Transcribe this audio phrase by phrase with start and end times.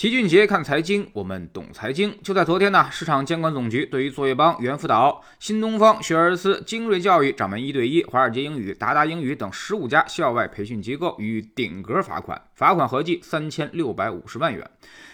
[0.00, 2.16] 齐俊杰看财经，我们懂财经。
[2.22, 14.66] 就在昨天呢，市场监管总局对于作业帮、猿辅导、新东方、学而思、精锐教育、掌门一对一、华尔街英语、达达英语等十五家校外培训机构予以顶格罚款，罚款合计三千六百五十万元。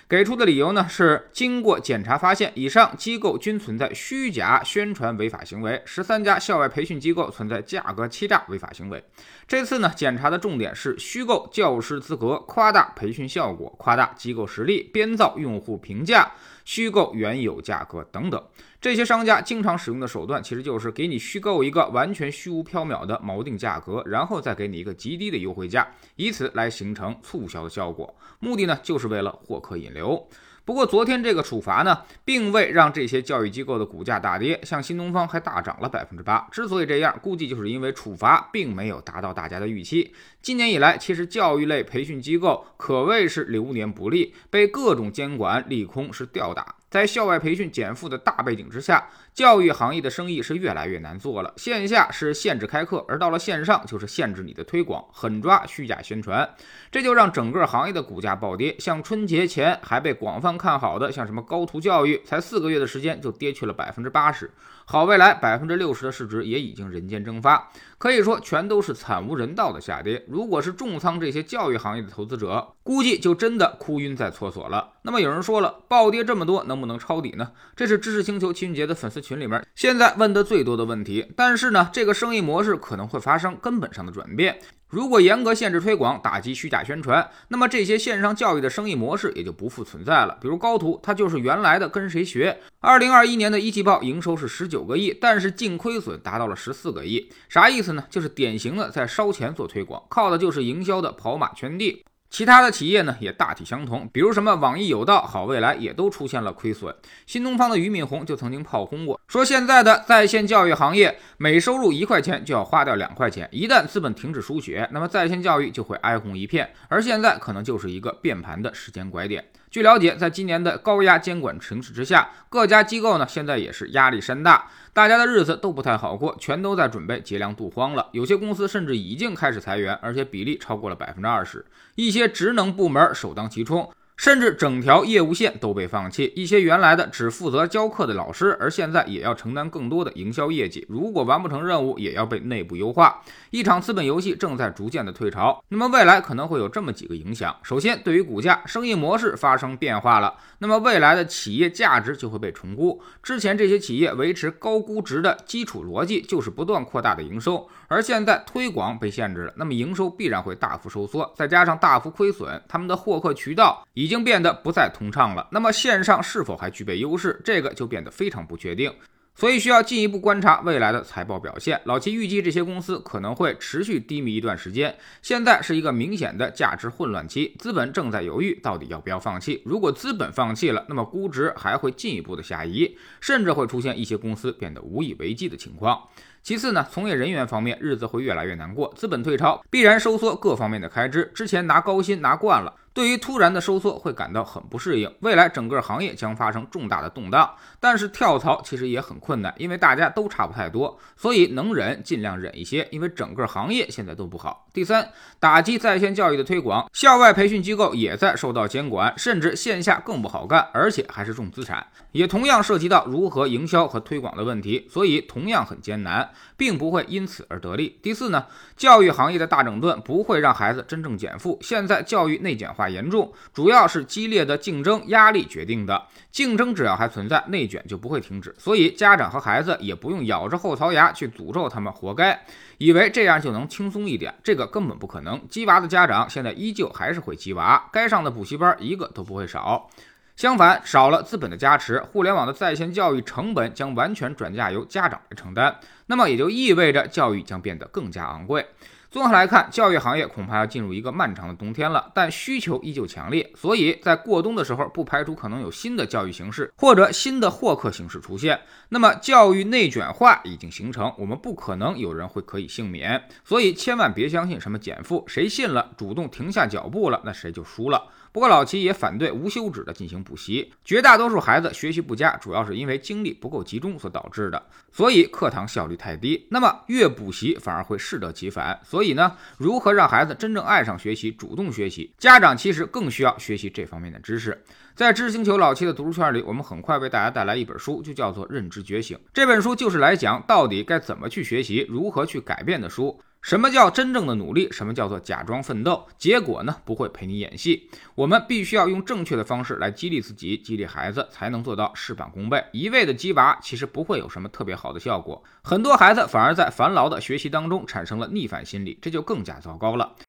[0.08, 9.02] 给出的理由呢是，经过检查发现，以上机构均存在虚假宣传违法行为，十三家校外培训机构存在价格欺诈违法行为。
[9.48, 16.30] 这次呢，检查的重点是虚构教师资格、夸大培训效果、夸大机构实力、编造用户评价。
[16.64, 18.44] 虚构原有价格等等，
[18.80, 28.12] 这些商家经常使用的手段，其实就是给你虚构一个完全虚无缥缈的锚定价格，然后再给你一个极低的优惠价，以此来形成促销的效果。
[28.40, 29.95] 目的呢，就是为了获客引流。
[29.96, 30.28] 流
[30.66, 36.44] 不过昨天这个处罚呢，并未让这些教育机构的股价大跌，像新东方还大涨了百分之八。
[36.50, 40.12] 之所以这样，估计就是因为处罚并没有达到大家的预期。
[40.42, 46.74] 今年以来，其实教育类培训机构可谓是流年不利，被各种监管利空是吊打。
[46.88, 51.52] 在校外培训减负的大背景之下，教育行业的生意是越来越难做了。
[51.56, 56.48] 线下是限制开课，而到了线上就是限制你的推广，狠抓虚假宣传，
[56.90, 58.74] 这就让整个行业的股价暴跌。
[58.78, 64.50] 像春节前还被广泛看好的，像什么高途教育，才四个月的时间就跌去了百分之八十。
[64.88, 70.24] 好未来百分之六十的市值也已经人间蒸发，可以说全都是惨无人道的下跌。
[70.28, 74.92] 如果是重仓这些教育行业的投资者，估计就真的哭晕在厕所了。
[75.02, 77.50] 那么有人说了，暴跌这么多，能能不能抄底呢？
[77.74, 81.26] 这是知识星球秦俊杰的粉丝群里面现在问的最多的问题。
[81.34, 84.58] 但是呢，这个生意模式可能会发生根本上的转变。
[84.88, 90.36] 如果严格限制推广，打击虚假宣传，那么这些线上教育的生意模式也就不复存在了。
[90.40, 92.56] 比如高途，它就是原来的跟谁学。
[92.80, 98.04] 二零二一年的一季报营收是十九个亿，但是净亏损达到了十四个亿，啥意思呢？
[98.10, 102.04] 就是典型的在烧钱做推广，靠的就是营销的跑马圈地。
[102.28, 106.94] 其他的企业呢也大体相同，比如什么网易有道、好未来也都出现了亏损。
[107.24, 116.68] 新东方的俞敏洪就曾经炮轰过，说现在的在线教育行业每收入一块钱就要花掉两块钱，一旦资本停止输血，那么在线教育就会哀鸿一片。
[116.88, 119.44] 而现在可能就是一个变盘的时间拐点。
[119.70, 128.08] 据了解，在今年的高压监管形势之下，各家机构呢现在也是压力山大，大家的日子都不太好过，全都在准备劫粮渡荒了。
[128.12, 131.66] 有些公司甚至已经开始裁员，而且比例超过了百分之二十，
[131.96, 133.88] 一些职能部门首当其冲。
[134.16, 140.86] 甚至整条业务线都被放弃，一些原来的只负责教课的老师，而现在也要承担更多的营销业绩。
[140.88, 143.22] 如果完不成任务，也要被内部优化。
[143.50, 145.62] 一场资本游戏正在逐渐的退潮。
[145.68, 153.02] 那么未来可能会有这么几个影响：首先，对于股价，生意模式发生变化了，那么未来的企业价值就会被重估。
[153.22, 164.05] 之前这些企业维持高估值的基础逻辑就是不断扩大的营收，而现在推广被限制了，那么营收必然会大幅收缩，再加上大幅亏损，他们的获客渠道已。
[164.06, 165.48] 已经变得不再通畅了。
[165.50, 167.40] 那么线上是否还具备优势？
[167.44, 168.88] 这个就变得非常不确定。
[169.34, 171.78] 所以需要进一步观察未来的财报表现。
[171.84, 174.96] 老齐预计这些公司可能会持续低迷一段时间。
[175.22, 179.60] 现在是一个明显的价值混乱期，资本正在犹豫到底要不要放弃。
[179.64, 186.00] 如果资本放弃了，那么估值还会进一步的下移，甚至会出现一些公司变得无以为继的情况。
[186.46, 191.28] 其次呢，从业人员方面日子会越来越难过，资本退潮必然收缩各方面的开支。
[191.34, 195.12] 之前拿高薪拿惯了，对于突然的收缩会感到很不适应。
[195.22, 204.68] 未来整个行业将发生重大的动荡，但是跳槽其实也很困难，因为大家都差不太多，所以能忍尽量忍一些，因为整个行业现在都不好。
[204.72, 216.30] 第三，打击在线教育的推广，校外培训机构也在受到监管，甚至线下更不好干，而且还是重资产，也同样涉及到如何营销和推广的问题，所以同样很艰难。
[216.56, 217.98] 并不会因此而得利。
[218.02, 221.58] 第四呢，教育行业的大整顿不会让孩子真正减负。
[221.60, 226.06] 现在教育内卷化严重，主要是激烈的竞争压力决定的。
[226.30, 228.54] 竞争只要还存在，内卷就不会停止。
[228.58, 232.38] 所以家长和孩子也不用咬着后槽牙去诅咒他们活该，
[232.78, 235.40] 以为这样就能轻松一点，这个根本不可能。
[235.48, 239.88] 鸡娃的家长现在依旧还是会鸡娃，该上的补习班一个都不会少。
[240.36, 245.74] 相反，少了资本的加持，互联网的在线教育成本将完全转嫁由家长来承担，
[246.08, 248.66] 那么也就意味着教育将变得更加昂贵。
[249.08, 258.60] 综合来看，教育行业恐怕要进入一个漫长的冬天了，但需求依旧强烈，所以在过冬的时候，不排除可能有新的教育形式或者新的获客形式出现。
[258.90, 268.08] 那么，教育内卷化已经形成，我们不可能有人会可以幸免，所以千万别相信什么减负，谁信了，主动停下脚步了，那谁就输了。
[268.32, 274.62] 不过老齐也反对无休止的进行补习，绝大多数孩子学习不佳，主要是因为精力不够集中所导致的，
[274.92, 276.46] 所以课堂效率太低。
[276.50, 278.78] 那么越补习反而会适得其反。
[278.84, 284.62] 所以呢，如何让孩子真正爱上学习、主动学习，家长其实更需要学习这方面的知识。
[284.94, 289.16] 在知识星球老七的读书圈里，我们很快为大家带来一本书，就叫做《认知觉醒》。
[289.34, 293.20] 这本书就是来讲到底该怎么去学习，如何去改变的书。
[293.46, 294.68] 什么叫真正的努力？
[294.72, 296.08] 什么叫做假装奋斗？
[296.18, 297.88] 结果呢，不会陪你演戏。
[298.16, 302.64] 我们必须要用正确的方式来激励自己，激励孩子，才能做到事半功倍。
[302.72, 305.40] 一味的激娃，其实不会有什么特别好的效果。
[305.62, 310.16] 很多孩子反而在烦劳的学习当中产生了逆反心理，这就更加糟糕了。